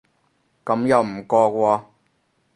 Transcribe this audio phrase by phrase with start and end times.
[0.65, 1.27] 咁又唔覺
[1.61, 1.81] 喎